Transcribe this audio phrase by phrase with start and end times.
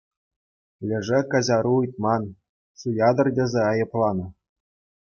[0.91, 2.23] Лешӗ каҫару ыйтман,
[2.85, 4.27] суятӑр тесе айӑпланӑ.